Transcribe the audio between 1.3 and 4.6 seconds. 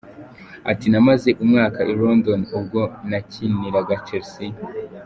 umwaka i London ubwo nakiniraga Chelsea.